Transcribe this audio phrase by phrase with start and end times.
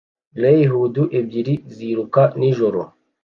[0.35, 2.81] Greyhounds ebyiri ziruka nijoro